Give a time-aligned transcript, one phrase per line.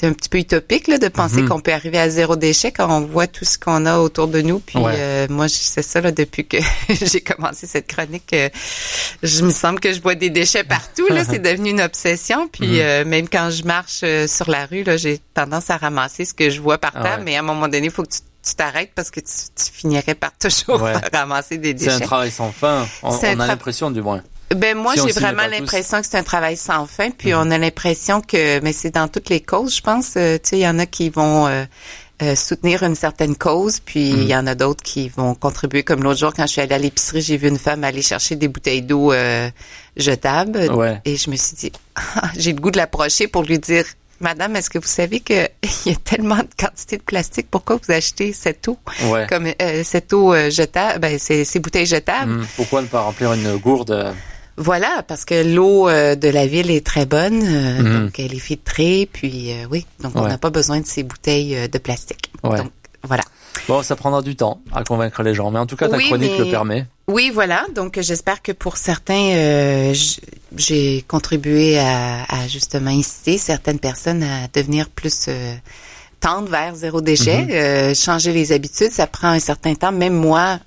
[0.00, 1.48] c'est un petit peu utopique là, de penser Mhm.
[1.50, 4.40] qu'on peut arriver à zéro déchet quand on voit tout ce qu'on a autour de
[4.40, 4.58] nous.
[4.60, 4.92] Puis Ouais.
[4.96, 6.56] euh, moi, je- c'est ça là, depuis que
[6.88, 8.48] j'ai commencé cette chronique, euh,
[9.22, 11.06] je me semble que je vois des déchets partout.
[11.10, 12.48] Là, c'est devenu une obsession.
[12.48, 12.78] Puis Mhm.
[12.80, 16.32] euh, même quand je marche euh, sur la rue, là, j'ai tendance à ramasser ce
[16.32, 17.18] que je vois par Ah terre.
[17.18, 17.24] ouais.
[17.24, 19.70] Mais à un moment donné, il faut que tu tu t'arrêtes parce que tu, tu
[19.70, 20.94] finirais par toujours Ouais.
[21.12, 22.06] ramasser des C'est un déchets.
[22.06, 22.86] travail sans fin.
[23.02, 24.22] On, a tra- l'impression du moins.
[24.54, 25.44] Ben moi, Si j'ai vraiment.
[25.44, 25.50] Mhm.
[25.50, 27.10] l'impression que c'est un travail sans fin.
[27.10, 30.14] Puis on a l'impression que, mais c'est dans toutes les causes, je pense.
[30.16, 31.64] euh, tu sais, il y en a qui vont euh,
[32.22, 34.22] euh, soutenir une certaine cause, puis Mhm.
[34.22, 35.84] il y en a d'autres qui vont contribuer.
[35.84, 38.34] Comme l'autre jour, quand je suis allée à l'épicerie, j'ai vu une femme aller chercher
[38.36, 39.12] des bouteilles d'eau
[39.96, 41.00] jetables, Ouais.
[41.04, 43.84] et je me suis dit, Ah, j'ai le goût de l'approcher pour lui dire.
[44.22, 45.48] Madame, est-ce que vous savez qu'il
[45.86, 47.46] y a tellement de quantité de plastique?
[47.50, 48.76] Pourquoi vous achetez cette eau?
[49.04, 49.26] Ouais.
[49.28, 49.48] Comme
[49.84, 52.32] cette eau jetable, ben, ces bouteilles jetables.
[52.40, 52.46] Hmm.
[52.56, 54.14] Pourquoi ne pas remplir une gourde
[54.62, 58.04] Voilà, parce que l'eau euh, de la ville est très bonne, euh, Mhm.
[58.04, 61.66] donc elle est filtrée, puis euh, oui, donc on n'a pas besoin de ces bouteilles
[61.66, 62.30] de plastique.
[62.44, 62.58] Ouais.
[62.58, 62.70] Donc
[63.02, 63.22] voilà.
[63.68, 66.04] Bon, ça prendra du temps à convaincre les gens, mais en tout cas, ta Oui,
[66.08, 66.86] chronique mais- le permet.
[67.08, 67.64] Oui, voilà.
[67.74, 69.94] Donc j'espère que pour certains, euh,
[70.56, 75.54] j'ai contribué à, à justement inciter certaines personnes à devenir plus euh,
[76.20, 77.50] tendre vers zéro déchet, Mhm.
[77.50, 78.90] euh, changer les habitudes.
[78.92, 79.90] Ça prend un certain temps.
[79.92, 80.58] Même moi,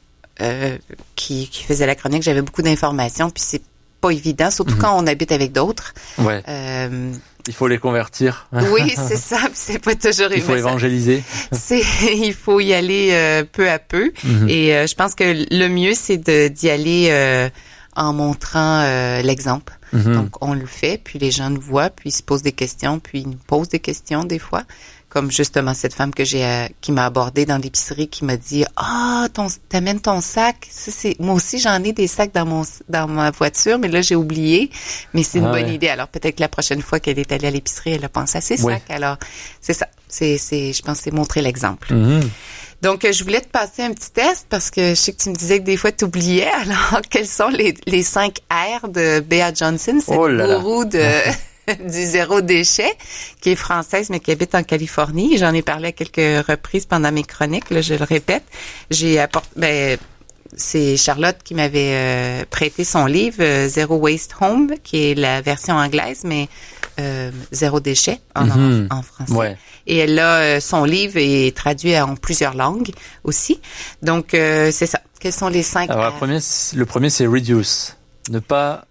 [1.16, 3.61] qui, qui faisais la chronique, j'avais beaucoup d'informations, puis c'est
[4.03, 4.81] pas évident, surtout Mhm.
[4.81, 5.93] quand on habite avec d'autres.
[6.17, 6.43] Ouais.
[6.49, 7.11] Euh,
[7.47, 8.47] Il faut les convertir.
[8.53, 9.37] Oui, c'est ça.
[9.53, 11.23] C'est pas toujours Il faut évangéliser.
[11.51, 11.81] C'est,
[12.29, 14.11] il faut y aller euh, peu à peu.
[14.23, 14.47] Mhm.
[14.49, 16.17] Et euh, je pense que le mieux, c'est
[16.49, 17.49] d'y aller euh,
[17.95, 18.81] en montrant
[19.21, 19.73] l'exemple.
[19.93, 20.13] Mhm.
[20.15, 22.99] Donc, on le fait, puis les gens nous voient, puis ils se posent des questions,
[22.99, 24.63] puis ils nous posent des questions des fois.
[25.14, 28.66] Comme justement cette femme que j'ai, euh, qui m'a abordée dans l'épicerie, qui m'a dit,
[28.78, 30.67] ah, ton, t'amènes ton sac.
[30.72, 34.02] Ça, c'est, moi aussi, j'en ai des sacs dans mon, dans ma voiture, mais là,
[34.02, 34.72] j'ai oublié.
[35.14, 35.75] Mais c'est une Ah bonne ouais.
[35.75, 35.88] idée.
[35.89, 38.41] Alors, peut-être que la prochaine fois qu'elle est allée à l'épicerie, elle a pensé à
[38.41, 38.73] ses Ouais.
[38.73, 38.89] sacs.
[38.89, 39.17] Alors,
[39.61, 39.88] c'est ça.
[40.08, 41.94] C'est, c'est, je pense, que c'est montrer l'exemple.
[41.94, 42.28] Mhm.
[42.81, 45.30] Donc, euh, je voulais te passer un petit test parce que je sais que tu
[45.30, 46.50] me disais que des fois, tu oubliais.
[46.64, 51.00] Alors, quels sont les, les cinq R de Bea Johnson, cette Oh là de,
[51.79, 52.91] du zéro déchet,
[53.41, 55.38] qui est française, mais qui habite en Californie.
[55.38, 58.44] J'en ai parlé à quelques reprises pendant mes chroniques, là, je le répète.
[58.90, 59.50] J'ai apporté...
[59.56, 59.97] Ben,
[60.56, 65.41] c'est Charlotte qui m'avait euh, prêté son livre euh, Zero Waste Home, qui est la
[65.41, 66.47] version anglaise, mais
[67.00, 68.88] euh, zéro déchet en, Mhm.
[68.91, 69.34] en, en français.
[69.34, 69.57] Ouais.
[69.88, 72.91] Et elle a euh, son livre est traduit en plusieurs langues
[73.23, 73.59] aussi.
[74.03, 75.00] Donc euh, c'est ça.
[75.19, 76.41] Quels sont les cinq Alors, la première,
[76.75, 77.97] le premier, c'est reduce.
[78.29, 78.85] Ne pas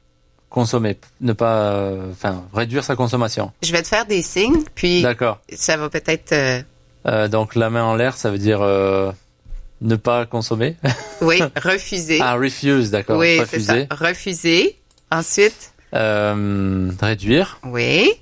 [0.52, 0.96] consommer.
[1.20, 3.50] Ne pas, euh, enfin, réduire sa consommation.
[3.62, 5.40] Je vais te faire des signes, puis D'accord.
[5.54, 6.62] ça va peut-être euh,
[7.06, 9.10] Euh, donc, la main en l'air, ça veut dire euh,
[9.80, 10.76] ne pas consommer.
[11.20, 12.20] oui refuser.
[12.22, 13.18] ah, refuse, d'accord.
[13.18, 13.72] oui, c'est ça.
[13.74, 13.88] Refuser.
[13.90, 14.78] Refuser.
[15.10, 17.58] Ensuite, réduire.
[17.64, 18.12] oui,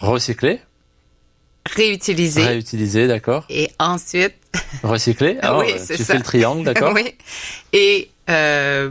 [0.00, 0.60] recycler.
[1.74, 2.42] réutiliser.
[2.42, 3.44] Réutiliser, d'accord.
[3.50, 4.34] Et ensuite,
[4.82, 5.38] Recycler.
[5.42, 6.12] Alors, Oui, c'est tu ça.
[6.12, 6.92] fais le triangle, d'accord.
[6.94, 7.14] oui.
[7.72, 8.90] Et euh,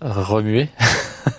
[0.00, 0.68] Remuer.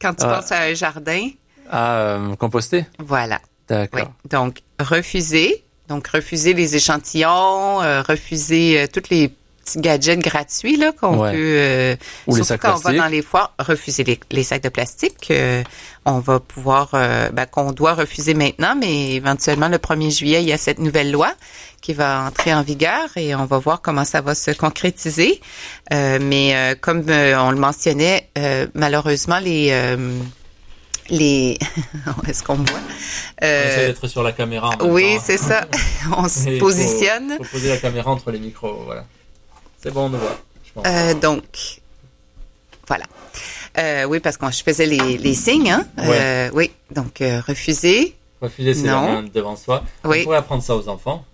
[0.00, 0.34] quand tu Ah.
[0.36, 1.28] penses à un jardin,
[1.70, 2.86] Ah, euh, composter.
[2.98, 3.36] voilà.
[3.42, 3.76] Oui.
[3.76, 4.12] D'accord.
[4.28, 5.64] Donc, refuser.
[5.88, 9.32] Donc, refuser les échantillons, euh, refuser euh, tous les
[9.64, 11.32] petits gadgets gratuits là qu'on Ouais.
[11.32, 11.36] peut.
[11.38, 11.96] euh,
[12.26, 14.68] Ou les surtout sacs quand on va dans les foires, refuser les, les sacs de
[14.68, 15.28] plastique.
[15.30, 15.62] euh,
[16.04, 20.48] on va pouvoir, euh, ben, qu'on doit refuser maintenant, mais éventuellement le 1er juillet, il
[20.48, 21.32] y a cette nouvelle loi
[21.80, 25.40] qui va entrer en vigueur et on va voir comment ça va se concrétiser.
[25.92, 30.18] Euh, mais euh, comme euh, on le mentionnait, euh, malheureusement les euh,
[31.08, 31.58] les
[32.28, 32.78] est-ce qu'on me voit?
[33.42, 34.70] Euh, d'être sur la caméra.
[34.80, 35.66] en oui, c'est ça.
[36.16, 37.34] On se il faut- positionne.
[37.38, 39.04] faut poser la caméra entre les micros, voilà.
[39.82, 40.36] C'est bon, on le voit.
[40.86, 41.42] Euh, donc,
[42.86, 43.04] voilà.
[43.78, 45.70] Euh, oui, parce que je faisais les, les signes.
[45.70, 45.86] Hein?
[45.98, 48.14] Euh, oui, donc euh, refuser.
[48.40, 48.82] Refuser, c'est
[49.34, 49.82] devant soi.
[50.04, 50.18] Oui.
[50.20, 51.24] On pourrait apprendre ça aux enfants.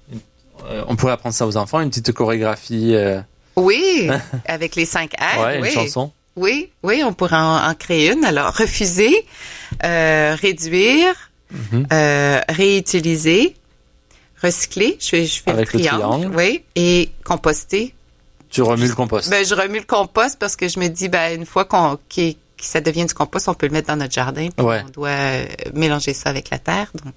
[0.89, 2.95] On pourrait apprendre ça aux enfants, une petite chorégraphie,
[3.57, 4.09] Oui,
[4.47, 5.41] avec les cinq R.
[5.41, 5.69] ouais, oui.
[5.69, 6.13] une chanson.
[6.37, 8.25] Oui, oui, on pourrait en, en créer une.
[8.25, 9.27] Alors, refuser,
[9.83, 11.15] réduire,
[11.51, 11.87] Mhm.
[12.51, 13.55] réutiliser,
[14.43, 14.99] recycler.
[15.01, 16.03] Je fais, je fais Avec le le triangle.
[16.27, 16.37] triangle.
[16.37, 17.95] Oui, et composter.
[18.51, 19.29] Tu remues le compost.
[19.31, 22.33] Ben, je remue le compost parce que je me dis, ben, une fois qu'on, que
[22.61, 24.49] ça devient du compost, on peut le mettre dans notre jardin.
[24.57, 24.83] Puis Ouais.
[24.87, 26.91] On doit euh, mélanger ça avec la terre.
[27.05, 27.13] Donc,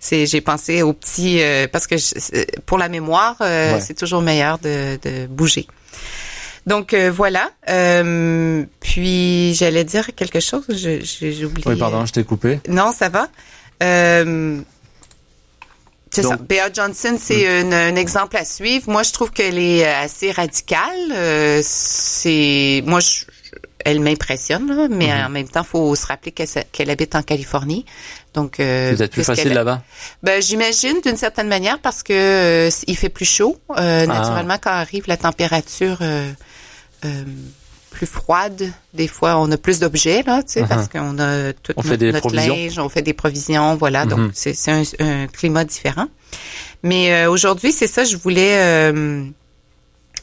[0.00, 3.80] c'est, j'ai pensé au petit, euh, parce que je- pour la mémoire, euh, Ouais.
[3.80, 5.66] c'est toujours meilleur de, de bouger.
[6.66, 7.50] Donc euh, voilà.
[8.80, 11.66] Puis j'allais dire quelque chose, j'ai oublié.
[11.66, 12.60] oui, pardon, je t'ai coupé.
[12.68, 13.28] Non, ça va.
[16.08, 16.36] Euh, c'est ça.
[16.36, 18.90] Bea Johnson, c'est un, un exemple à suivre.
[18.90, 21.12] Moi, je trouve qu'elle est assez radicale.
[21.12, 23.24] Euh, c'est, moi, je-
[23.84, 25.26] elle m'impressionne, mais Mhm.
[25.26, 27.86] en même temps, faut se rappeler qu'elle, habite en Californie.
[28.34, 29.82] Donc, euh, Peut-être plus facile là-bas?
[30.22, 33.56] Ben, j'imagine d'une certaine manière parce que euh, il fait plus chaud.
[33.70, 33.80] Ah.
[33.82, 36.30] Euh, Naturellement, quand arrive la température euh,
[37.04, 37.24] euh,
[37.90, 41.72] plus froide, des fois, on a plus d'objets là, tu sais, parce qu'on a tout
[41.76, 42.54] On fait notre, des notre provisions.
[42.56, 44.06] linge, on fait des provisions, voilà.
[44.06, 46.06] Donc, c'est, c'est un, un climat différent.
[46.82, 48.58] Mais euh, aujourd'hui, c'est ça, je voulais.
[48.60, 49.24] euh,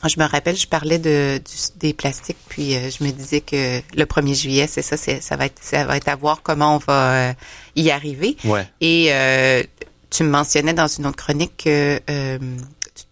[0.07, 3.81] je me rappelle, je parlais de du- des plastiques, puis euh, je me disais que
[3.95, 6.77] le 1er juillet, c'est ça, ça va être, ça va être à voir comment on
[6.77, 7.33] va euh,
[7.75, 8.37] y arriver.
[8.45, 8.67] Ouais.
[8.81, 9.63] Et euh,
[10.11, 11.99] tu me mentionnais dans une autre chronique que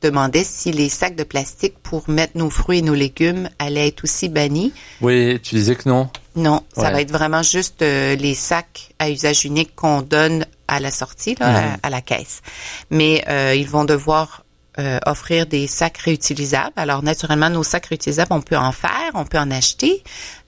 [0.03, 4.03] demandais si les sacs de plastique pour mettre nos fruits et nos légumes allaient être
[4.03, 4.71] aussi bannis.
[5.01, 6.09] Oui, tu disais que non.
[6.35, 10.79] Non, ça va être vraiment juste euh, les sacs à usage unique qu'on donne à
[10.79, 11.77] la sortie, là, Mhm.
[11.83, 12.41] à, à la caisse.
[12.89, 14.43] Mais euh, ils vont devoir
[14.79, 16.73] euh, offrir des sacs réutilisables.
[16.75, 20.03] Alors naturellement, nos sacs réutilisables, on peut en faire, on peut en acheter,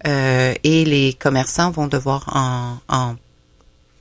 [0.08, 3.16] euh, et les commerçants vont devoir en, en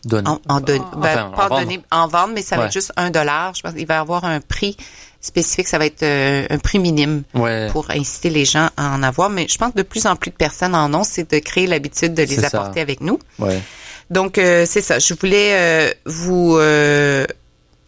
[0.07, 0.27] Donne.
[0.29, 1.61] en, en donner, ben, Enfin, en pas en vendre.
[1.63, 2.67] donner, en vendre, mais ça va Ouais.
[2.69, 3.55] être juste un dollar.
[3.55, 4.77] Je pense qu'il va y avoir un prix
[5.25, 5.69] spécifique.
[5.69, 7.69] Ça va être euh, un prix minime Ouais.
[7.73, 9.31] pour inciter les gens à en avoir.
[9.31, 11.67] Mais je pense que de plus en plus de personnes en ont, c'est de créer
[11.67, 12.47] l'habitude de les ça.
[12.49, 13.19] apporter avec nous.
[13.39, 13.61] Ouais.
[14.11, 14.99] Donc, euh, c'est ça.
[14.99, 17.27] Je voulais euh, vous euh,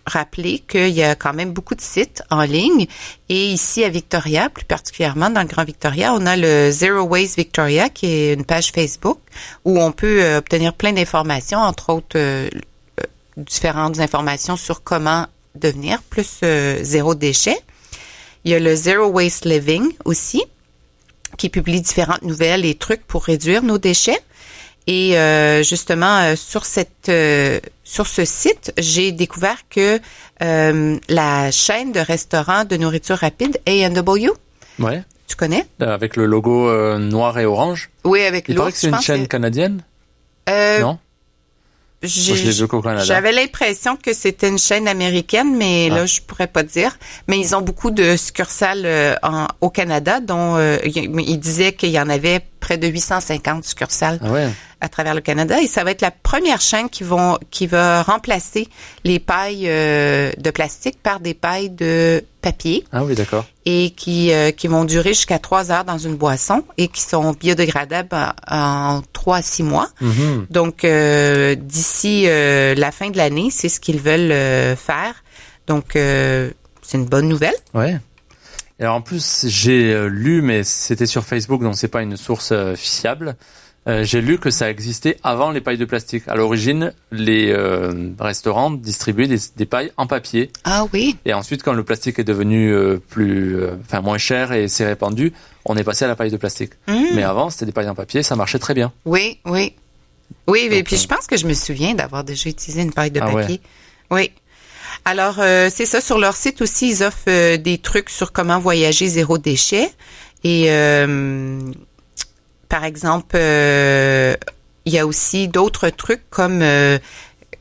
[0.07, 2.87] rappeler qu'il y a quand même beaucoup de sites en ligne.
[3.29, 7.37] Et ici, à Victoria, plus particulièrement dans le Grand Victoria, on a le Zero Waste
[7.37, 9.19] Victoria, qui est une page Facebook
[9.65, 12.49] où on peut euh, obtenir plein d'informations, entre autres euh,
[13.37, 17.59] différentes informations sur comment devenir plus euh, zéro déchet.
[18.45, 20.43] Il y a le Zero Waste Living aussi,
[21.37, 24.21] qui publie différentes nouvelles et trucs pour réduire nos déchets.
[24.87, 29.99] Et euh, justement, euh, sur cette euh, sur ce site, j'ai découvert que
[30.41, 34.31] la chaîne de restaurants de nourriture rapide A&W,
[34.79, 35.03] Ouais.
[35.27, 35.65] tu connais?
[35.81, 37.91] Avec le logo noir et orange.
[38.05, 39.83] Oui, avec Il paraît que c'est une chaîne canadienne,
[40.49, 41.96] non j'ai- Moi, je l'ai vu qu'au Canada.
[43.05, 45.95] J'avais l'impression que c'était une chaîne américaine, mais Ah.
[45.97, 46.97] là, je pourrais pas dire.
[47.29, 51.73] Mais ils ont beaucoup de succursales euh, en, au Canada, dont euh, il il disait
[51.73, 54.49] qu'il y en avait près de 850 succursales Ah ouais.
[54.81, 55.63] à travers le Canada.
[55.63, 58.67] Et ça va être la première chaîne qui, vont, qui va remplacer
[59.05, 63.45] les pailles euh, de plastique par des pailles de papier Ah oui, d'accord.
[63.67, 67.35] et qui, euh, qui vont durer jusqu'à trois heures dans une boisson et qui sont
[67.39, 68.17] biodégradables
[68.51, 69.89] en, trois à six mois.
[70.01, 70.47] Mhm.
[70.51, 75.15] Donc, euh, d'ici la fin de l'année, c'est ce qu'ils veulent faire.
[75.69, 77.55] Donc, c'est une bonne nouvelle.
[77.75, 77.99] Ouais.
[78.79, 82.17] Et alors en plus, j'ai euh, lu, mais c'était sur Facebook, donc c'est pas une
[82.17, 83.37] source euh, fiable.
[83.89, 86.25] Euh, j'ai lu que ça existait avant les pailles de plastique.
[86.27, 90.51] À l'origine, les euh, restaurants distribuaient des, des pailles en papier.
[90.65, 91.17] Ah oui.
[91.25, 95.33] Et ensuite, quand le plastique est devenu euh, plus, enfin moins cher et s'est répandu,
[95.65, 96.73] on est passé à la paille de plastique.
[96.89, 97.15] Mhm.
[97.15, 98.93] Mais avant, c'était des pailles en papier, ça marchait très bien.
[99.05, 99.73] Oui, oui.
[100.49, 102.93] Oui, et Donc, puis euh, je pense que je me souviens d'avoir déjà utilisé une
[102.93, 103.43] paille de Ah ouais.
[103.43, 103.61] papier.
[104.11, 104.33] Oui.
[105.09, 108.59] Alors, euh, c'est ça, sur leur site aussi, ils offrent euh, des trucs sur comment
[108.59, 109.89] voyager zéro déchet.
[110.43, 111.61] Et euh,
[112.69, 114.35] par exemple, euh,
[114.85, 116.99] il y a aussi d'autres trucs comme, euh,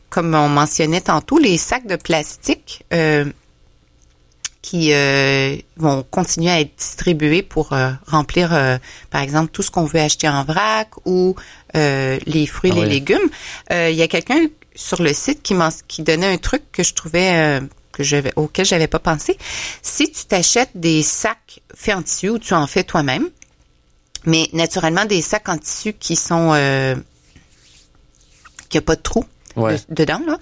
[0.10, 3.26] comme on mentionnait tantôt, les sacs de plastique euh,
[4.64, 7.76] qui euh, vont continuer à être distribués pour
[8.08, 8.80] remplir, euh,
[9.12, 11.36] par exemple, tout ce qu'on veut acheter en vrac ou
[11.76, 13.30] euh, les fruits, Ah les légumes.
[13.72, 16.84] Euh, Il y a quelqu'un sur le site qui, m'en- qui donnait un truc que
[16.84, 19.38] je trouvais euh, que j'avais auquel j'avais pas pensé.
[19.82, 23.30] Si tu t'achètes des sacs faits en tissu ou tu en fais toi-même,
[24.26, 26.96] mais naturellement des sacs en tissu qui sont euh,
[28.70, 29.24] qui a pas de trou
[29.56, 29.76] Ouais.
[29.90, 30.38] de- dedans là,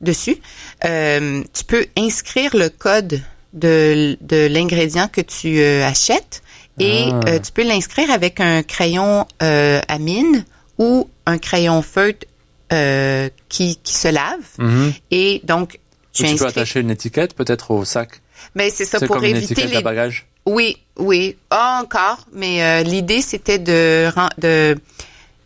[0.00, 0.36] dessus,
[0.84, 3.20] euh, tu peux inscrire le code
[3.52, 6.42] de, de l'ingrédient que tu euh, achètes
[6.78, 7.20] et Ah.
[7.30, 10.44] euh, tu peux l'inscrire avec un crayon euh, à mine
[10.78, 12.26] ou un crayon feutre
[12.74, 14.92] euh, qui, qui se lave Mhm.
[15.10, 15.78] et donc
[16.12, 16.48] tu tu peux inscris.
[16.48, 18.20] attacher une étiquette peut-être au sac.
[18.54, 20.26] Mais c'est ça pour comme une éviter étiquette les à bagage.
[20.46, 24.76] oui, oui, ah, encore, mais euh, l'idée c'était de,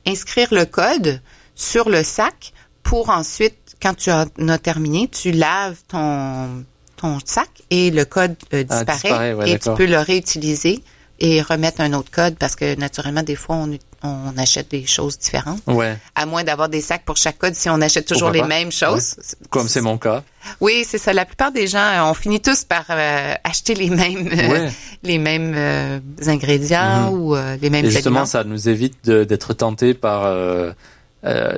[0.07, 1.21] inscrire le code
[1.55, 6.65] sur le sac pour ensuite, quand tu en as terminé, tu laves ton
[6.97, 10.83] ton sac et le code euh, Ah, disparaît, ouais, et tu peux le réutiliser
[11.21, 15.19] et remettre un autre code parce que naturellement des fois on, on achète des choses
[15.19, 15.97] différentes Ouais.
[16.15, 18.61] à moins d'avoir des sacs pour chaque code si on achète toujours Pourquoi les pas?
[18.61, 19.17] mêmes choses
[19.51, 20.23] Comme c'est mon cas.
[20.61, 21.13] oui, c'est ça.
[21.13, 24.71] La plupart des gens, euh, on finit tous par euh, acheter les mêmes, euh, Ouais.
[25.03, 27.19] les mêmes euh, ingrédients Mhm.
[27.21, 28.27] ou euh, les mêmes Et justement, aliments.
[28.27, 30.73] ça nous évite d'être tenté par euh,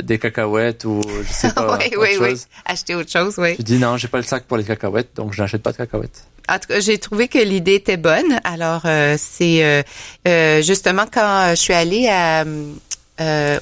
[0.02, 2.40] des cacahuètes ou je sais pas oui, autre oui, oui.
[2.64, 3.56] Acheter autre chose, oui.
[3.56, 5.76] Tu dis non, j'ai pas le sac pour les cacahuètes, donc je n'achète pas de
[5.76, 6.25] cacahuètes.
[6.50, 8.40] En tout cas, j'ai trouvé que l'idée était bonne.
[8.45, 9.83] Alors, euh, c'est euh,
[10.26, 12.45] euh, justement quand je suis allée à,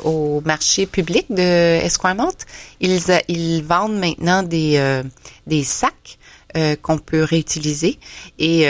[0.04, 2.46] au marché public de Esquimalt,
[2.80, 5.02] ils, ils vendent maintenant des,
[5.48, 6.18] des sacs
[6.80, 7.98] qu'on peut réutiliser.
[8.38, 8.68] Et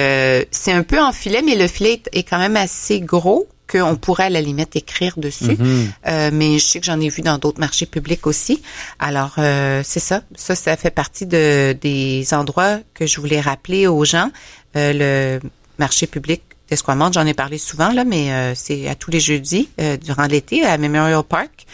[0.50, 4.25] c'est un peu en filet, mais le filet est quand même assez gros qu'on pourrait
[4.25, 5.56] à la limite écrire dessus.
[5.58, 5.92] Mhm.
[6.06, 8.62] euh, mais je sais que j'en ai vu dans d'autres marchés publics aussi.
[8.98, 13.87] Alors euh, c'est ça, ça ça fait partie de des endroits que je voulais rappeler
[13.87, 14.30] aux gens.
[14.76, 15.48] Euh, le
[15.78, 19.68] marché public d'Esquimalt, j'en ai parlé souvent là, mais euh, c'est à tous les jeudis
[20.02, 21.66] durant l'été à Memorial Park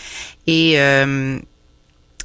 [0.47, 0.73] et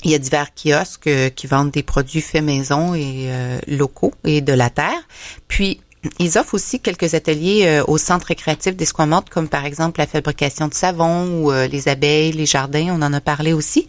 [0.05, 3.29] il y a divers kiosques qui vendent des produits faits maison et
[3.67, 5.01] locaux et de la terre.
[5.47, 5.81] Puis
[6.19, 10.67] ils offrent aussi quelques ateliers euh, au centre récréatif d'Esquimalt, comme par exemple la fabrication
[10.67, 13.87] de savon ou euh, les abeilles, les jardins, on en a parlé aussi.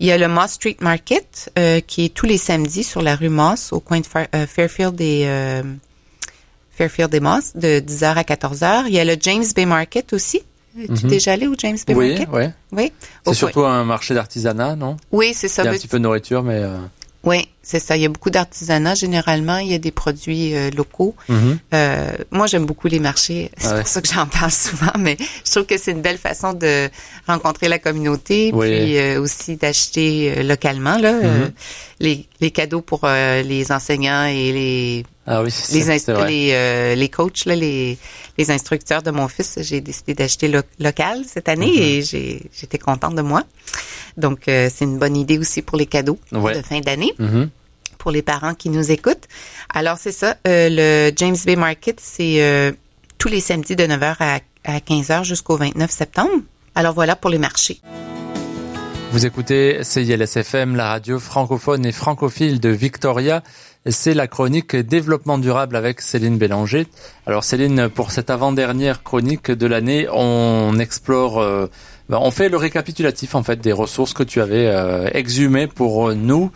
[0.00, 3.14] Il y a le Moss Street Market, euh, qui est tous les samedis sur la
[3.14, 4.06] rue Moss, au coin de
[4.46, 5.28] Fairfield et
[6.72, 8.84] Fairfield et Moss, de 10h à 14h.
[8.88, 10.42] Il y a le James Bay Market aussi.
[10.74, 11.08] Tu es mhm.
[11.08, 12.28] déjà allé au James Bay Market?
[12.32, 12.92] Oui, oui.
[13.24, 14.96] C'est surtout un marché d'artisanat, non?
[15.12, 15.62] Oui, c'est ça.
[15.62, 16.64] Il y a un petit peu de nourriture, mais...
[17.22, 17.96] Oui, c'est ça.
[17.96, 18.94] Il y a beaucoup d'artisanat.
[18.94, 21.14] Généralement, il y a des produits euh, locaux.
[21.30, 21.56] Mm-hmm.
[21.72, 23.50] euh, moi, j'aime beaucoup les marchés.
[23.58, 24.92] C'est pour ça que j'en parle souvent.
[24.98, 26.90] Mais je trouve que c'est une belle façon de
[27.26, 31.50] rencontrer la communauté, puis euh, aussi d'acheter localement là, mm-hmm.
[32.00, 37.56] les, les, cadeaux pour les enseignants et les ah oui, les, les, les coachs là,
[37.56, 37.96] les
[38.36, 39.58] les instructeurs de mon fils.
[39.62, 42.16] J'ai décidé d'acheter local cette année mm-hmm.
[42.16, 43.42] et j'étais contente de moi.
[44.18, 47.14] Donc, c'est une bonne idée aussi pour les cadeaux de fin d'année.
[48.04, 49.28] Pour les parents qui nous écoutent.
[49.72, 50.36] Alors, c'est ça.
[50.46, 52.70] Euh, le James Bay Market, c'est euh,
[53.16, 56.42] tous les samedis de 9h à, à 15h jusqu'au 29 septembre.
[56.74, 57.80] Alors, voilà pour les marchés.
[59.10, 63.42] Vous écoutez CILSFM, la radio francophone et francophile de Victoria.
[63.86, 66.88] C'est la chronique développement durable avec Céline Bélanger.
[67.24, 71.68] Alors Céline, pour cette avant-dernière chronique de l'année, on explore
[72.08, 76.10] bah, on fait le récapitulatif en fait des ressources que tu avais euh, exhumées pour
[76.10, 76.50] euh, nous.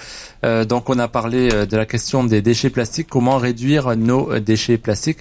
[0.44, 4.78] Euh, donc on a parlé de la question des déchets plastiques, comment réduire nos déchets
[4.78, 5.18] plastiques?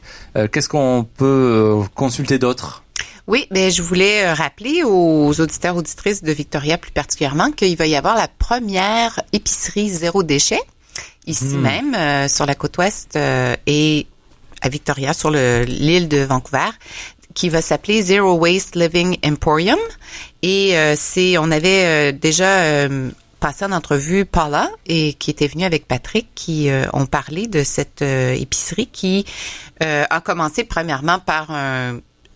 [0.52, 2.84] Qu'est-ce qu'on peut consulter d'autre?
[3.28, 7.96] Oui, mais je voulais rappeler aux auditeurs auditrices de Victoria plus particulièrement qu'il va y
[7.96, 10.62] avoir la première épicerie zéro déchet
[11.26, 11.62] ici hmm.
[11.62, 14.08] même sur la côte ouest et
[14.62, 16.70] à Victoria sur l'île de Vancouver
[17.38, 19.78] qui va s'appeler Zero Waste Living Emporium.
[20.42, 25.46] Et euh, c'est, on avait euh, déjà euh, passé en entrevue Paula et qui était
[25.46, 29.26] venue avec Patrick qui ont parlé de cette épicerie qui
[29.80, 31.52] a commencé premièrement par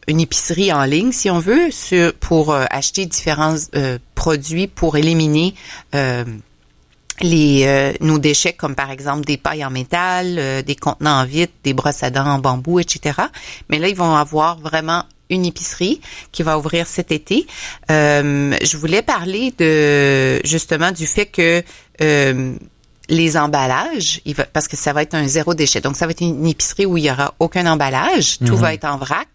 [0.07, 3.55] une épicerie en ligne, si on veut, sur, pour acheter différents
[4.13, 5.55] produits pour éliminer
[7.21, 11.25] les euh, nos déchets comme par exemple des pailles en métal, euh, des contenants en
[11.25, 13.19] vitre, des brosses à dents en bambou, etc.
[13.69, 16.01] Mais là, ils vont avoir vraiment une épicerie
[16.31, 17.47] qui va ouvrir cet été.
[17.89, 21.63] Euh, je voulais parler de justement du fait que
[23.09, 25.81] les emballages, il va, parce que ça va être un zéro déchet.
[25.81, 28.61] Donc, ça va être une épicerie où il y aura aucun emballage, tout mhm.
[28.61, 29.27] va être en vrac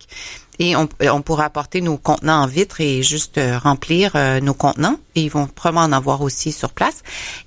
[0.59, 4.55] et on, on, pourra apporter nos contenants en vitre et juste euh, remplir euh, nos
[4.55, 4.99] contenants.
[5.15, 7.03] Et ils vont probablement en avoir aussi sur place.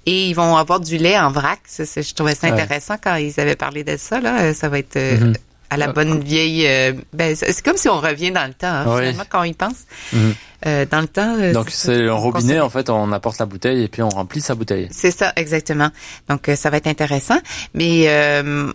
[0.05, 1.59] Et ils vont avoir du lait en vrac.
[1.77, 4.21] je trouvais ça intéressant quand ils avaient parlé de ça.
[4.21, 5.35] Là, ça va être euh, mm-hmm.
[5.71, 6.67] à la bonne vieille.
[7.13, 9.85] ben, c'est comme si on revient dans le temps, hein, finalement, quand on y pense.
[10.13, 10.33] Mm-hmm.
[10.65, 11.37] Euh, dans le temps.
[11.53, 14.55] Donc c'est un robinet en fait, on apporte la bouteille et puis on remplit sa
[14.55, 14.89] bouteille.
[14.91, 15.89] C'est ça exactement.
[16.27, 17.39] Donc ça va être intéressant,
[17.73, 18.09] mais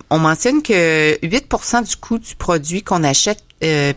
[0.08, 3.44] on mentionne que 8% du coût du produit qu'on achète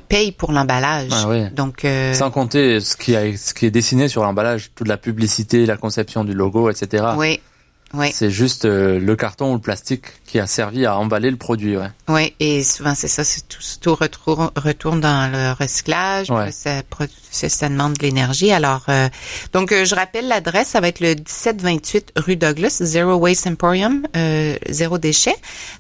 [0.08, 1.10] paye pour l'emballage.
[1.12, 1.50] Ah oui.
[1.52, 5.66] Donc sans compter ce qui, a, ce qui est dessiné sur l'emballage, toute la publicité,
[5.66, 7.04] la conception du logo, etc.
[7.18, 7.40] Oui.
[7.94, 8.12] Oui.
[8.14, 11.78] C'est juste euh, le carton ou le plastique qui a servi à emballer le produit.
[11.78, 11.88] Ouais.
[12.10, 16.28] Oui, et souvent c'est ça, c'est tout, tout retourne, retourne dans le recyclage.
[16.52, 16.82] Ça,
[17.50, 18.52] ça, demande de l'énergie.
[18.52, 19.08] Alors, euh,
[19.54, 24.06] donc euh, je rappelle l'adresse, ça va être le 1728 rue Douglas, Zero Waste Emporium,
[24.70, 25.36] zéro déchet.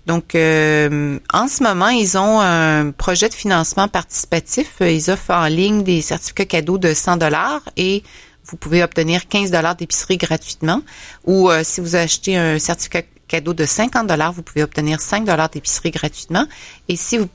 [0.06, 4.76] Donc, en ce moment, ils ont un projet de financement participatif.
[4.80, 8.04] Ils offrent en ligne des certificats cadeaux de 100 dollars et
[8.50, 10.82] vous pouvez obtenir 15 dollars d'épicerie gratuitement.
[11.26, 15.26] Ou euh, si vous achetez un certificat cadeau de 50 dollars, vous pouvez obtenir 5
[15.26, 16.46] dollars d'épicerie gratuitement.
[16.88, 17.28] Et si vous,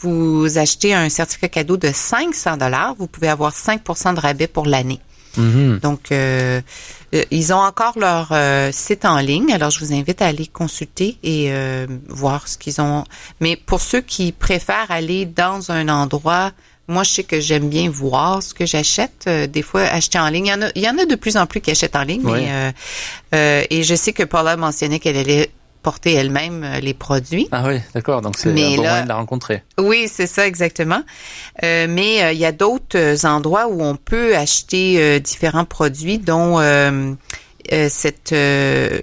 [0.00, 4.66] vous achetez un certificat cadeau de 500 dollars, vous pouvez avoir 5% de rabais pour
[4.66, 5.00] l'année.
[5.38, 5.80] Mm-hmm.
[5.80, 6.60] Donc, euh,
[7.14, 8.34] euh, ils ont encore leur
[8.74, 9.52] site en ligne.
[9.52, 11.50] Alors, je vous invite à aller consulter et
[12.08, 13.04] voir ce qu'ils ont.
[13.40, 16.52] Mais pour ceux qui préfèrent aller dans un endroit
[16.90, 19.24] moi, je sais que j'aime bien voir ce que j'achète.
[19.26, 20.46] Euh, des fois, acheter en ligne.
[20.46, 22.02] Il y en a, il y en a de plus en plus qui achètent en
[22.02, 22.22] ligne.
[22.24, 22.72] Mais, euh,
[23.34, 25.50] euh, et je sais que Paula mentionnait qu'elle allait
[25.82, 27.48] porter elle-même euh, les produits.
[27.52, 28.20] Ah oui, d'accord.
[28.20, 29.62] Donc c'est un bon moyen de la rencontrer.
[29.78, 31.02] Oui, c'est ça exactement.
[31.62, 36.18] Euh, mais euh, il y a d'autres endroits où on peut acheter euh, différents produits,
[36.18, 37.12] dont euh,
[37.72, 38.32] euh, cette.
[38.34, 39.00] euh,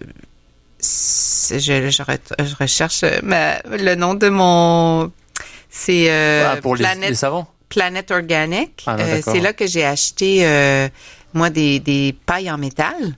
[0.79, 1.58] je,
[1.89, 5.12] je, re- je recherche ma- le nom de mon.
[5.70, 7.46] C'est euh, ah, pour les, les savons.
[7.70, 8.84] Planet Organic.
[8.86, 10.88] Ah, Euh, c'est là que j'ai acheté euh,
[11.34, 13.16] moi des, des pailles en métal.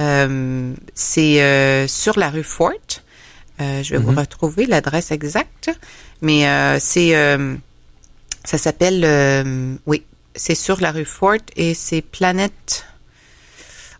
[0.00, 2.72] Euh, c'est euh, sur la rue Fort.
[3.60, 4.18] Euh, je vais vous Mhm.
[4.18, 5.70] retrouver l'adresse exacte,
[6.20, 7.54] mais euh, c'est euh,
[8.44, 10.02] ça s'appelle euh, oui,
[10.34, 12.86] c'est sur la rue Fort et c'est Planet.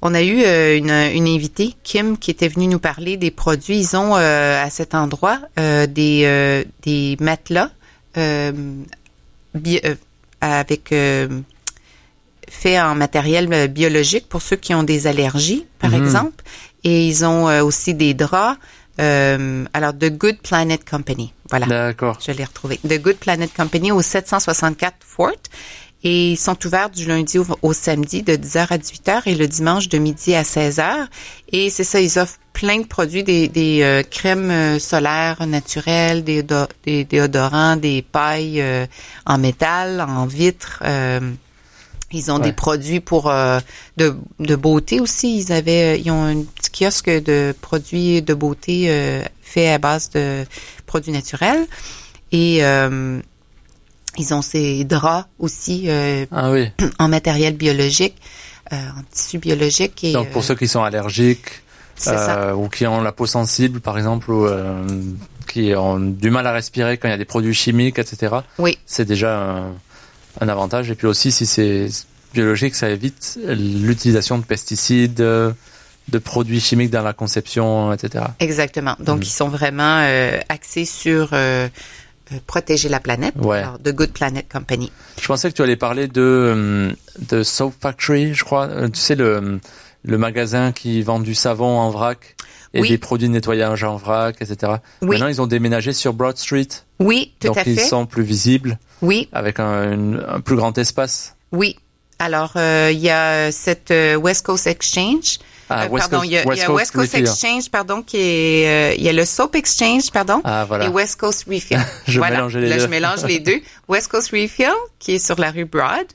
[0.04, 0.38] On a eu
[0.78, 3.78] une, une invitée, Kim, qui était venue nous parler des produits.
[3.78, 7.70] Ils ont euh, à cet endroit euh, des, euh, des matelas
[10.40, 11.28] avec euh,
[12.48, 16.04] fait en matériel euh, biologique pour ceux qui ont des allergies, par Mhm.
[16.04, 16.44] exemple.
[16.84, 18.58] Et ils ont euh, aussi des draps.
[19.00, 21.32] euh, alors, The Good Planet Company.
[21.48, 21.66] Voilà.
[21.66, 22.18] D'accord.
[22.26, 22.78] Je l'ai retrouvé.
[22.86, 25.32] The Good Planet Company au 764 Fort.
[26.04, 29.46] Et ils sont ouverts du lundi au, au samedi de 10h à 18h et le
[29.46, 31.06] dimanche de midi à 16h.
[31.52, 36.24] Et c'est ça, ils offrent plein de produits, des, des euh, crèmes euh, solaires naturelles,
[36.24, 38.86] des, do- des déodorants, des pailles euh,
[39.26, 40.82] en métal, en vitre.
[40.84, 41.20] euh,
[42.14, 42.42] ils ont Ouais.
[42.42, 43.58] des produits pour euh,
[43.96, 45.38] de, de beauté aussi.
[45.38, 50.10] Ils avaient, ils ont un petit kiosque de produits de beauté euh, fait à base
[50.10, 50.44] de
[50.84, 51.66] produits naturels.
[52.30, 53.18] Et euh,
[54.18, 56.70] ils ont ces draps aussi euh, Ah oui.
[56.98, 58.16] en matériel biologique,
[58.72, 60.04] euh, en tissu biologique.
[60.04, 61.62] Et, Donc pour euh, ceux qui sont allergiques
[62.08, 64.84] euh, ou qui ont la peau sensible, par exemple, ou euh,
[65.46, 68.36] qui ont du mal à respirer quand il y a des produits chimiques, etc.
[68.58, 69.72] Oui, C'est déjà un,
[70.40, 70.90] un avantage.
[70.90, 71.88] Et puis aussi, si c'est
[72.34, 75.14] biologique, ça évite l'utilisation de pesticides,
[76.08, 78.24] de produits chimiques dans la conception, etc.
[78.40, 78.96] exactement.
[78.98, 79.22] Donc Mhm.
[79.22, 81.68] ils sont vraiment euh, axés sur euh,
[82.40, 83.34] protéger la planète.
[83.40, 83.58] Ouais.
[83.58, 84.90] Alors, The Good Planet Company.
[85.20, 86.92] Je pensais que tu allais parler de, euh,
[87.30, 88.66] de Soap Factory, je crois.
[88.66, 89.60] Euh, Tu sais, le,
[90.04, 92.36] le magasin qui vend du savon en vrac
[92.74, 92.88] et Oui.
[92.88, 94.74] des produits de nettoyage en vrac, etc.
[95.02, 95.08] Oui.
[95.10, 96.68] Maintenant, ils ont déménagé sur Broad Street.
[97.00, 97.84] Oui, tout donc, à ils fait.
[97.86, 101.36] sont plus visibles, Oui, avec un, un plus grand espace.
[101.52, 101.76] oui.
[102.18, 105.38] Alors, euh, il y a cette euh, West Coast Exchange.
[105.68, 107.44] Ah, Euh, West pardon, Coast- il y a, il y a West Coast West Coast.
[107.44, 110.84] Exchange, pardon, qui est, euh, il y a le Soap Exchange, pardon, Ah, voilà.
[110.84, 111.78] et West Coast Refill.
[112.06, 112.36] Je voilà.
[112.36, 112.82] mélangeais les Là, deux.
[112.82, 113.60] je mélange les deux.
[113.88, 116.06] West Coast Refill, qui est sur la rue Broad,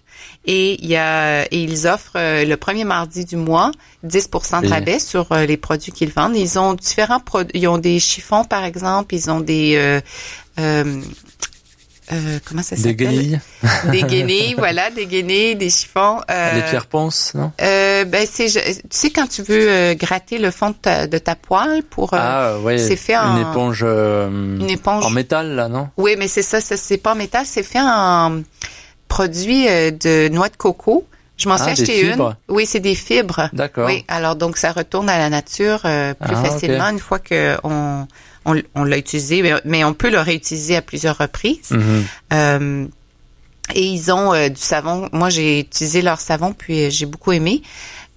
[0.45, 3.71] et il y a, et ils offrent euh, le premier mardi du mois
[4.05, 6.35] 10% de Et- rabais sur euh, les produits qu'ils vendent.
[6.35, 7.59] Ils ont différents produits.
[7.59, 9.15] Ils ont des chiffons, par exemple.
[9.15, 9.75] Ils ont des,
[10.59, 11.01] euh,
[12.11, 12.95] euh, comment ça Des s'appelle?
[12.95, 13.39] guenilles,
[13.85, 16.21] Des guenilles, voilà, des guenilles, des chiffons.
[16.31, 17.51] euh, des pierres ponces, non?
[17.61, 21.17] euh, ben c'est, tu sais quand tu veux euh, gratter le fond de ta, de
[21.17, 22.77] ta poêle pour euh, Ah, ouais.
[22.77, 25.05] c'est fait Une en- éponge, euh, une éponge.
[25.05, 25.89] en métal, là, non?
[25.97, 28.41] Oui, mais c'est ça, ça, c'est pas en métal, c'est fait en
[29.07, 31.05] produit de noix de coco.
[31.37, 32.35] Je m'en suis Ah, des acheté une.
[32.49, 33.47] Oui, c'est des fibres.
[33.53, 33.85] D'accord.
[33.87, 37.55] Oui, alors donc ça retourne à la nature euh, plus Ah, facilement une fois que
[37.63, 38.07] on,
[38.47, 41.69] on, on l'a utilisé, mais, mais on peut le réutiliser à plusieurs reprises.
[41.71, 42.05] Mhm.
[42.33, 42.85] Euh,
[43.75, 45.09] et ils ont euh, du savon.
[45.11, 47.61] Moi, j'ai utilisé leur savon, puis euh, j'ai beaucoup aimé.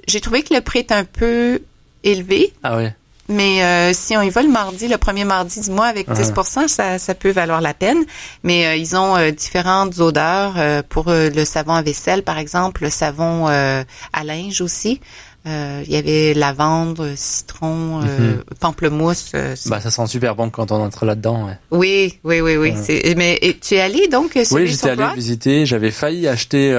[0.07, 1.61] J'ai trouvé que le prix est un peu
[2.05, 2.95] élevé, Ah, ouais.
[3.29, 6.15] mais euh, si on y va le mardi, le premier mardi du mois avec Ah.
[6.15, 6.33] 10
[6.69, 8.05] ça, ça peut valoir la peine.
[8.45, 10.55] Mais euh, ils ont euh, différentes odeurs
[10.89, 15.01] pour le savon à vaisselle, par exemple, le savon à linge aussi.
[15.47, 18.43] Euh, il y avait lavande, citron, euh, Mhm.
[18.61, 19.33] pamplemousse.
[19.35, 21.59] euh, Bah, ça sent super bon quand on entre là-dedans, ouais.
[21.71, 22.73] oui, oui, oui, oui.
[22.73, 23.15] Ouais.
[23.17, 25.65] Mais et tu es allé donc Oui, j'étais allé visiter.
[25.65, 26.73] J'avais failli acheter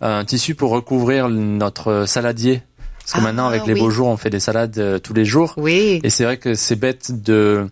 [0.00, 2.62] un tissu pour recouvrir notre saladier.
[2.98, 3.80] Parce que Ah, maintenant, avec les oui.
[3.80, 5.52] beaux jours, on fait des salades tous les jours.
[5.56, 6.00] Oui.
[6.02, 7.68] Et c'est vrai que c'est bête de,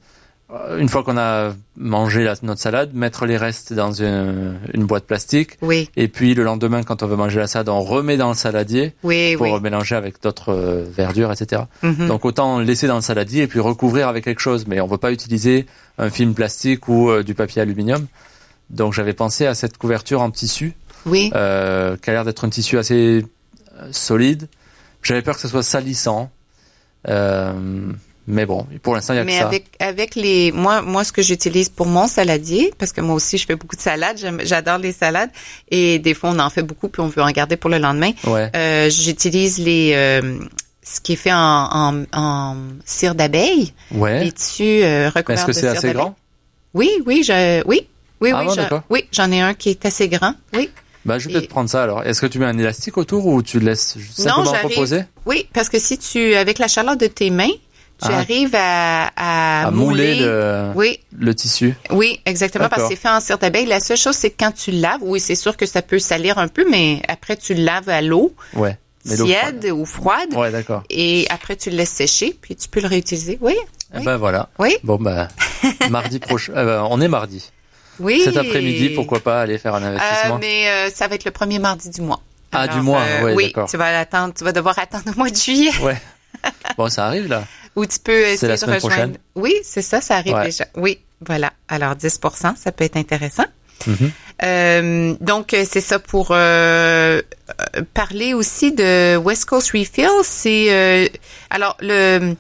[0.79, 5.05] une fois qu'on a mangé la- notre salade, mettre les restes dans une, une boîte
[5.05, 5.53] plastique.
[5.63, 8.35] Oui, Et puis le lendemain, quand on veut manger la salade, on remet dans le
[8.35, 9.61] saladier oui, pour oui.
[9.61, 11.63] mélanger avec d'autres euh, verdures, etc.
[11.83, 12.07] Mhm.
[12.09, 14.67] Donc autant laisser dans le saladier et puis recouvrir avec quelque chose.
[14.67, 15.65] Mais on veut pas utiliser
[15.99, 18.07] un film plastique ou euh, du papier aluminium.
[18.71, 20.75] Donc j'avais pensé à cette couverture en tissu,
[21.07, 21.31] oui.
[21.35, 23.25] euh, qui a l'air d'être un tissu assez
[23.81, 24.49] euh, solide.
[25.03, 26.31] J'avais peur que ce soit salissant.
[27.09, 27.53] Euh,
[28.33, 29.47] mais bon, pour l'instant, il y a Mais que ça.
[29.47, 33.39] avec avec les moi moi ce que j'utilise pour mon saladier parce que moi aussi
[33.39, 35.31] je fais beaucoup de salades, j'adore les salades
[35.71, 38.13] et des fois on en fait beaucoup puis on veut en garder pour le lendemain.
[38.25, 38.51] Ouais.
[38.57, 40.39] Euh, j'utilise les euh,
[40.83, 41.39] ce qui est fait en
[41.93, 44.25] en, en cire d'abeille, Ouais.
[44.25, 46.17] les tissus euh, Est-ce que c'est assez grand?
[46.75, 47.87] Oui, oui, je oui.
[48.21, 48.83] Oui, Ah oui, bon, je- d'accord.
[48.89, 50.35] oui, j'en ai un qui est assez grand.
[50.55, 50.71] Oui.
[51.05, 52.05] Bah, je vais Et- peut-être prendre ça alors.
[52.05, 54.71] Est-ce que tu mets un élastique autour ou tu laisses simplement j'arrive.
[54.71, 55.03] reposer?
[55.27, 57.51] Oui, parce que si tu avec la chaleur de tes mains,
[58.05, 58.19] Tu Ah.
[58.19, 61.75] arrives à, à, À mouler le, Oui, le tissu.
[61.91, 63.67] oui, exactement, parce que c'est fait en cire d'abeille.
[63.67, 65.99] La seule chose, c'est que quand tu le laves, oui, c'est sûr que ça peut
[65.99, 68.77] salir un peu, mais après, tu le laves à l'eau, Ouais.
[69.05, 70.85] Tiède ou froide, Ouais, d'accord.
[70.89, 73.37] et après, tu le laisses sécher, puis tu peux le réutiliser.
[73.41, 73.55] Oui,
[73.97, 74.49] Eh ben voilà.
[74.61, 75.27] oui, Bon bah
[75.91, 76.53] mardi prochain.
[76.57, 77.51] eh ben, on est mardi.
[77.99, 78.21] oui.
[78.25, 80.39] Cet après-midi, pourquoi pas aller faire un Euh, investissement?
[80.41, 82.21] mais euh, ça va être le premier mardi du mois.
[82.53, 85.37] Ah, du mois, ouais, oui, tu vas attendre, tu vas devoir attendre le mois de
[85.37, 86.01] juillet Ouais.
[86.79, 87.45] Bon, ça arrive là.
[87.77, 88.79] où tu peux essayer la de rejoindre.
[88.89, 89.19] prochaine.
[89.35, 90.45] Oui, c'est ça, ça arrive Ouais.
[90.47, 90.67] déjà.
[90.77, 91.53] Oui, voilà.
[91.69, 93.45] Alors 10% ça peut être intéressant.
[93.87, 94.11] Mhm.
[94.45, 97.21] Euh, donc c'est ça pour euh,
[97.77, 100.09] euh, parler aussi de West Coast Refill.
[100.25, 101.09] C'est euh,
[101.51, 102.35] alors le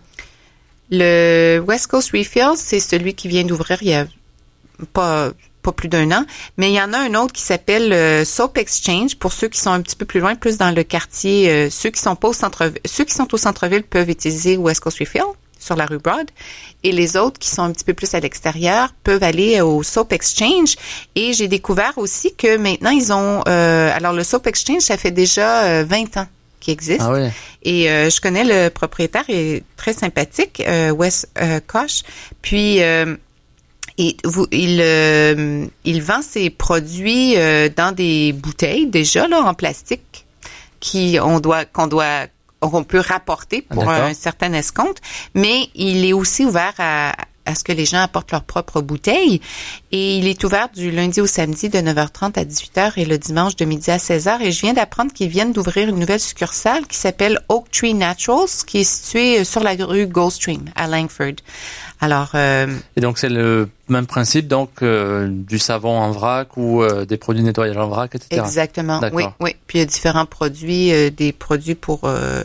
[0.91, 4.07] le West Coast Refill, c'est celui qui vient d'ouvrir il y a
[4.93, 5.31] pas
[5.63, 6.25] pas plus d'un an,
[6.57, 9.61] mais il y en a un autre qui s'appelle euh, Soap Exchange pour ceux qui
[9.61, 11.51] sont un petit peu plus loin, plus dans le quartier.
[11.51, 14.81] euh, ceux qui sont pas au centre, ceux qui sont au centre-ville peuvent utiliser West
[14.81, 15.23] Coast Refill
[15.59, 16.29] sur la rue Broad,
[16.83, 20.13] et les autres qui sont un petit peu plus à l'extérieur peuvent aller au Soap
[20.13, 20.75] Exchange.
[21.15, 25.13] Et j'ai découvert aussi que maintenant ils ont, euh, alors le Soap Exchange, ça fait
[25.13, 26.27] déjà euh, 20 ans
[26.59, 27.03] qu'il existe.
[27.03, 27.31] Ah ouais.
[27.63, 32.03] Et euh, je connais le propriétaire, il est très sympathique, euh, Wes euh, Koch.
[32.41, 33.15] Puis euh,
[33.99, 39.55] et vous, il, euh, il vend ses produits euh, dans des bouteilles déjà là en
[39.55, 40.27] plastique
[40.81, 42.27] qui on doit qu'on doit
[42.61, 45.01] qu'on peut rapporter pour un certain escompte,
[45.35, 47.13] mais il est aussi ouvert à,
[47.47, 49.41] à ce que les gens apportent leurs propres bouteilles.
[49.91, 53.57] Et il est ouvert du lundi au samedi de 9h30 à 18h et le dimanche
[53.57, 54.41] de midi à 16h.
[54.43, 58.49] Et je viens d'apprendre qu'ils viennent d'ouvrir une nouvelle succursale qui s'appelle Oak Tree Naturals,
[58.67, 61.37] qui est située sur la rue Goldstream à Langford.
[62.01, 66.83] Alors, euh, Et donc c'est le même principe donc euh, du savon en vrac ou
[66.83, 68.43] euh, des produits de nettoyage en vrac, etc.
[68.43, 69.01] Exactement.
[69.13, 69.55] Oui, oui.
[69.69, 72.43] Puis il y a différents produits, euh, des produits pour euh,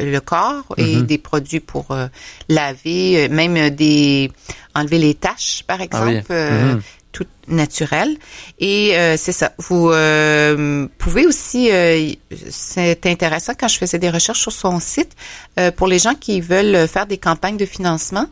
[0.00, 1.06] le corps et Mhm.
[1.06, 2.06] des produits pour euh,
[2.48, 4.30] laver, euh, même euh, des
[4.74, 6.22] enlever les taches, par exemple, Ah oui.
[6.30, 6.80] euh, Mhm.
[7.12, 8.16] tout naturel.
[8.60, 9.52] Et euh, c'est ça.
[9.58, 12.12] Vous euh, pouvez aussi, euh,
[12.50, 15.16] c'est intéressant quand je faisais des recherches sur son site
[15.58, 18.26] euh, pour les gens qui veulent faire des campagnes de financement.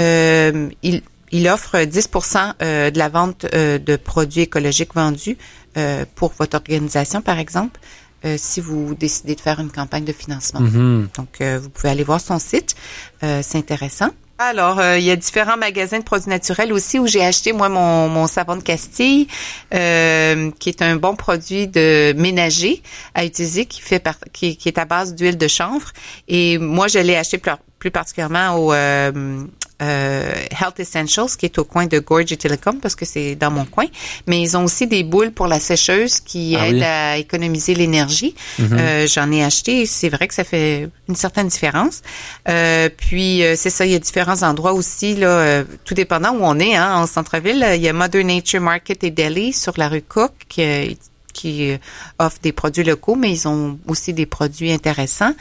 [0.00, 5.36] Euh, il, il offre 10% euh, de la vente de produits écologiques vendus
[5.76, 7.78] euh, pour votre organisation, par exemple,
[8.24, 10.60] euh, si vous décidez de faire une campagne de financement.
[10.60, 11.08] Mhm.
[11.16, 12.74] Donc, euh, vous pouvez aller voir son site.
[13.22, 14.10] Euh, c'est intéressant.
[14.38, 17.68] Alors, euh, il y a différents magasins de produits naturels aussi où j'ai acheté, moi,
[17.68, 19.28] mon, mon savon de Castille,
[19.72, 22.82] euh, qui est un bon produit de ménager
[23.14, 25.92] à utiliser, qui fait par- qui, qui est à base d'huile de chanvre.
[26.26, 29.44] Et moi, je l'ai acheté plus, plus particulièrement au euh,
[29.82, 33.50] euh, Health Essentials, qui est au coin de Gorge et Telecom, parce que c'est dans
[33.50, 33.86] mon coin.
[34.26, 36.82] Mais ils ont aussi des boules pour la sécheuse qui Ah aident oui.
[36.84, 38.34] à économiser l'énergie.
[38.58, 38.68] Mhm.
[38.78, 39.82] Euh, J'en ai acheté.
[39.82, 42.02] et C'est vrai que ça fait une certaine différence.
[42.48, 46.32] Euh, puis euh, c'est ça, il y a différents endroits aussi là, euh, tout dépendant
[46.32, 46.76] où on est.
[46.76, 50.32] Hein, en centre-ville, il y a Mother Nature Market et Deli sur la rue Cook
[50.48, 50.96] qui,
[51.34, 51.76] qui euh,
[52.18, 55.34] offre des produits locaux, mais ils ont aussi des produits intéressants.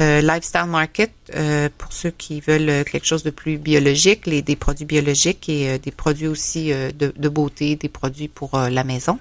[0.00, 4.86] Euh, Lifestyle Market euh, pour ceux qui veulent quelque chose de plus biologique, des produits
[4.86, 9.18] biologiques et des produits aussi de, beauté, des produits pour la maison.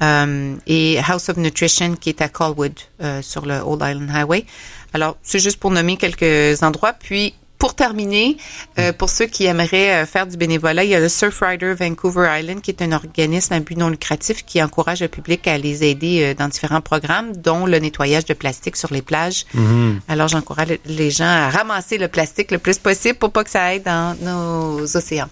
[0.00, 2.78] Et House of Nutrition qui est à Colwood
[3.20, 4.46] sur le Old Island Highway.
[4.94, 6.92] Alors, c'est juste pour nommer quelques endroits.
[6.92, 8.36] Puis, pour terminer,
[8.78, 12.28] euh, pour ceux qui aimeraient euh, faire du bénévolat, il y a le Surfrider Vancouver
[12.38, 15.84] Island, qui est un organisme à but non lucratif qui encourage le public à les
[15.84, 19.44] aider euh, dans différents programmes, dont le nettoyage de plastique sur les plages.
[19.54, 20.00] Mhm.
[20.08, 23.64] Alors, j'encourage les gens à ramasser le plastique le plus possible pour pas que ça
[23.64, 25.28] aille dans nos océans.